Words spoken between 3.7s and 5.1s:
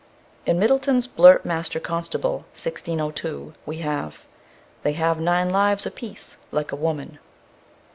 have: "They